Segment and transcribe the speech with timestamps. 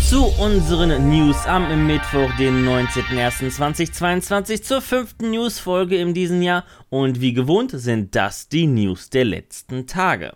[0.00, 7.32] zu unseren News am Mittwoch, den 19.01.2022 zur fünften News-Folge in diesem Jahr und wie
[7.32, 10.32] gewohnt sind das die News der letzten Tage.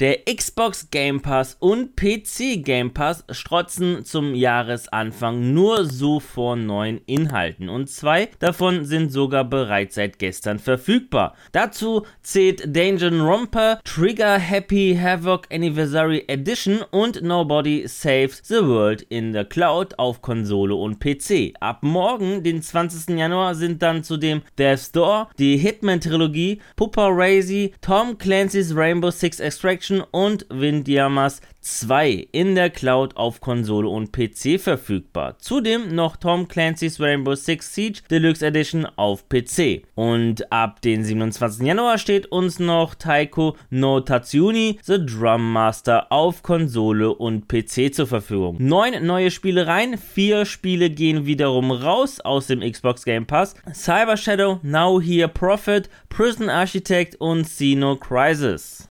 [0.00, 7.02] Der Xbox Game Pass und PC Game Pass strotzen zum Jahresanfang nur so vor neuen
[7.04, 11.36] Inhalten und zwei davon sind sogar bereits seit gestern verfügbar.
[11.52, 19.34] Dazu zählt Danger Romper, Trigger Happy Havoc Anniversary Edition und Nobody Saves the World in
[19.34, 21.52] the Cloud auf Konsole und PC.
[21.60, 23.16] Ab morgen, den 20.
[23.16, 29.91] Januar, sind dann zudem Death's Door, die Hitman-Trilogie, Pupa Razy, Tom Clancy's Rainbow Six Extraction
[29.92, 35.38] Edition und Windjammers 2 in der Cloud auf Konsole und PC verfügbar.
[35.38, 39.82] Zudem noch Tom Clancy's Rainbow Six Siege Deluxe Edition auf PC.
[39.94, 41.64] Und ab den 27.
[41.64, 48.06] Januar steht uns noch Taiko no Tatsuni The Drum Master auf Konsole und PC zur
[48.06, 48.56] Verfügung.
[48.58, 53.54] Neun neue Spielereien, vier Spiele gehen wiederum raus aus dem Xbox Game Pass.
[53.72, 58.88] Cyber Shadow, Now Here Prophet, Prison Architect und Xeno Crisis.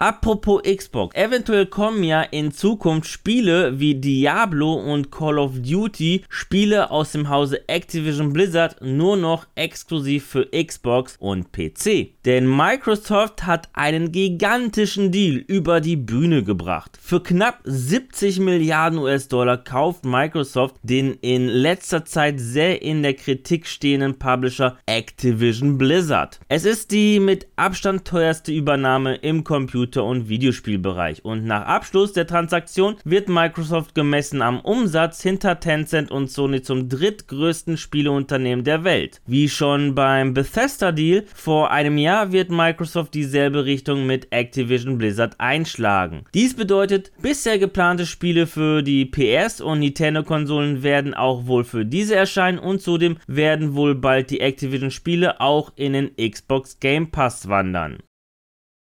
[0.00, 6.92] Apropos Xbox, eventuell kommen ja in Zukunft Spiele wie Diablo und Call of Duty, Spiele
[6.92, 12.12] aus dem Hause Activision Blizzard, nur noch exklusiv für Xbox und PC.
[12.24, 16.96] Denn Microsoft hat einen gigantischen Deal über die Bühne gebracht.
[17.02, 23.66] Für knapp 70 Milliarden US-Dollar kauft Microsoft den in letzter Zeit sehr in der Kritik
[23.66, 26.38] stehenden Publisher Activision Blizzard.
[26.46, 31.24] Es ist die mit Abstand teuerste Übernahme im Computer Computer- und Videospielbereich.
[31.24, 36.90] Und nach Abschluss der Transaktion wird Microsoft gemessen am Umsatz hinter Tencent und Sony zum
[36.90, 39.22] drittgrößten Spieleunternehmen der Welt.
[39.26, 46.24] Wie schon beim Bethesda-Deal vor einem Jahr wird Microsoft dieselbe Richtung mit Activision Blizzard einschlagen.
[46.34, 52.14] Dies bedeutet, bisher geplante Spiele für die PS- und Nintendo-Konsolen werden auch wohl für diese
[52.14, 57.98] erscheinen und zudem werden wohl bald die Activision-Spiele auch in den Xbox Game Pass wandern.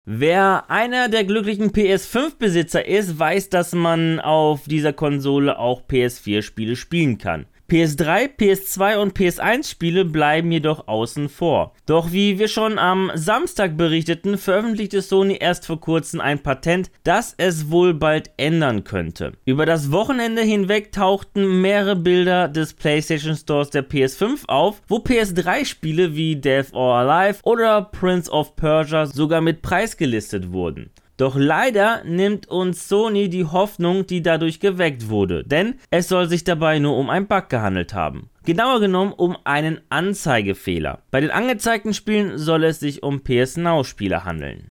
[0.05, 7.19] Wer einer der glücklichen PS5-Besitzer ist, weiß, dass man auf dieser Konsole auch PS4-Spiele spielen
[7.19, 7.47] kann.
[7.73, 11.73] PS3, PS2 und PS1 Spiele bleiben jedoch außen vor.
[11.87, 17.35] Doch wie wir schon am Samstag berichteten, veröffentlichte Sony erst vor kurzem ein Patent, das
[17.39, 19.33] es wohl bald ändern könnte.
[19.47, 25.65] Über das Wochenende hinweg tauchten mehrere Bilder des PlayStation Stores der PS5 auf, wo PS3
[25.65, 30.91] Spiele wie Death or Alive oder Prince of Persia sogar mit Preis gelistet wurden.
[31.17, 36.45] Doch leider nimmt uns Sony die Hoffnung, die dadurch geweckt wurde, denn es soll sich
[36.45, 38.31] dabei nur um einen Bug gehandelt haben.
[38.45, 41.03] Genauer genommen um einen Anzeigefehler.
[41.11, 44.67] Bei den angezeigten Spielen soll es sich um PS Now Spiele handeln.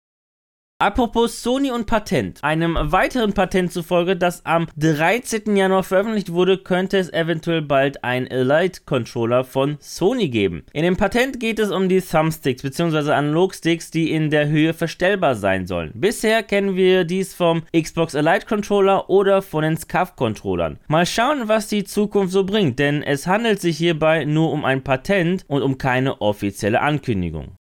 [0.80, 2.42] Apropos Sony und Patent.
[2.42, 5.54] Einem weiteren Patent zufolge, das am 13.
[5.54, 10.64] Januar veröffentlicht wurde, könnte es eventuell bald einen Elite Controller von Sony geben.
[10.72, 13.12] In dem Patent geht es um die Thumbsticks bzw.
[13.12, 15.92] Analogsticks, die in der Höhe verstellbar sein sollen.
[15.94, 20.78] Bisher kennen wir dies vom Xbox Elite Controller oder von den SCAF Controllern.
[20.88, 24.82] Mal schauen, was die Zukunft so bringt, denn es handelt sich hierbei nur um ein
[24.82, 27.59] Patent und um keine offizielle Ankündigung.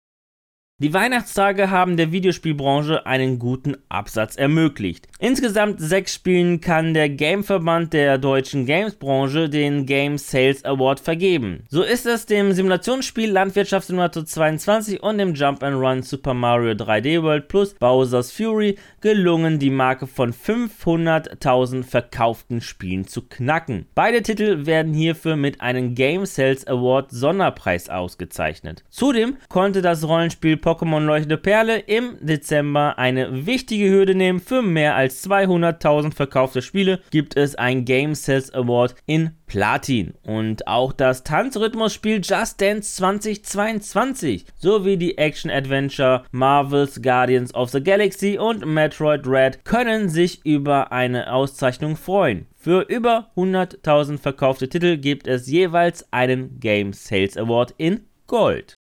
[0.81, 5.09] Die Weihnachtstage haben der Videospielbranche einen guten Absatz ermöglicht.
[5.19, 11.65] Insgesamt sechs Spielen kann der Gameverband der deutschen Gamesbranche den Game Sales Award vergeben.
[11.67, 17.73] So ist es dem Simulationsspiel Landwirtschaftssimulator 22 und dem Jump&Run Super Mario 3D World plus
[17.73, 23.87] Bowser's Fury gelungen, die Marke von 500.000 verkauften Spielen zu knacken.
[23.95, 28.85] Beide Titel werden hierfür mit einem Game Sales Award Sonderpreis ausgezeichnet.
[28.89, 34.39] Zudem konnte das Rollenspiel Pokémon Leuchtende Perle im Dezember eine wichtige Hürde nehmen.
[34.39, 40.13] Für mehr als 200.000 verkaufte Spiele gibt es ein Game Sales Award in Platin.
[40.21, 48.37] Und auch das Tanzrhythmusspiel Just Dance 2022 sowie die Action-Adventure Marvel's Guardians of the Galaxy
[48.37, 52.45] und Metroid Red können sich über eine Auszeichnung freuen.
[52.55, 58.78] Für über 100.000 verkaufte Titel gibt es jeweils einen Game Sales Award in Gold.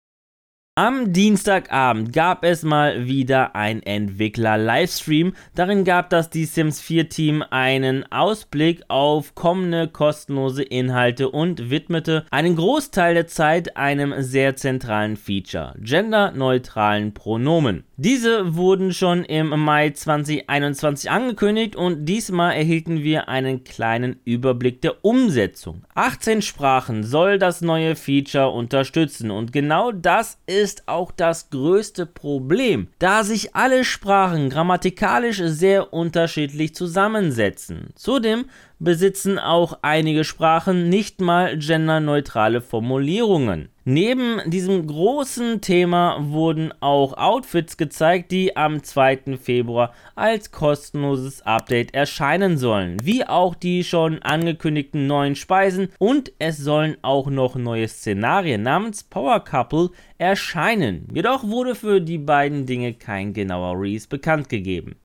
[0.79, 5.33] Am Dienstagabend gab es mal wieder ein Entwickler-Livestream.
[5.57, 12.27] Darin gab das Die Sims 4 Team einen Ausblick auf kommende kostenlose Inhalte und widmete
[12.31, 17.83] einen Großteil der Zeit einem sehr zentralen Feature, genderneutralen Pronomen.
[18.01, 25.05] Diese wurden schon im Mai 2021 angekündigt und diesmal erhielten wir einen kleinen Überblick der
[25.05, 25.83] Umsetzung.
[25.97, 32.87] 18 Sprachen soll das neue Feature unterstützen und genau das ist auch das größte Problem,
[33.01, 37.89] da sich alle Sprachen grammatikalisch sehr unterschiedlich zusammensetzen.
[37.97, 38.45] Zudem
[38.79, 43.71] besitzen auch einige Sprachen nicht mal genderneutrale Formulierungen.
[43.85, 49.39] Neben diesem großen Thema wurden auch Outfits gezeigt, die am 2.
[49.41, 56.59] Februar als kostenloses Update erscheinen sollen, wie auch die schon angekündigten neuen Speisen und es
[56.59, 61.09] sollen auch noch neue Szenarien namens Power Couple erscheinen.
[61.15, 64.97] Jedoch wurde für die beiden Dinge kein genauer Release bekannt gegeben.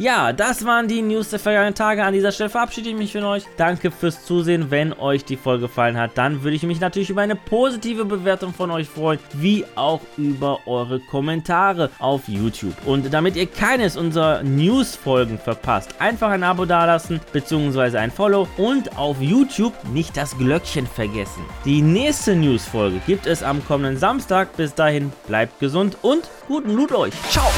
[0.00, 2.02] Ja, das waren die News der vergangenen Tage.
[2.02, 3.44] An dieser Stelle verabschiede ich mich von euch.
[3.58, 4.70] Danke fürs Zusehen.
[4.70, 8.54] Wenn euch die Folge gefallen hat, dann würde ich mich natürlich über eine positive Bewertung
[8.54, 12.72] von euch freuen, wie auch über eure Kommentare auf YouTube.
[12.86, 18.96] Und damit ihr keines unserer News-Folgen verpasst, einfach ein Abo dalassen, beziehungsweise ein Follow und
[18.96, 21.44] auf YouTube nicht das Glöckchen vergessen.
[21.66, 24.56] Die nächste News-Folge gibt es am kommenden Samstag.
[24.56, 27.12] Bis dahin bleibt gesund und guten Loot euch.
[27.28, 27.50] Ciao!